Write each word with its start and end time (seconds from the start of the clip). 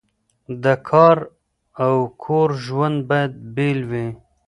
د 0.63 0.65
کار 0.89 1.17
او 1.83 1.93
کور 2.23 2.49
ژوند 2.65 2.97
باید 3.09 3.31
بیل 3.55 3.79
وي. 3.91 4.07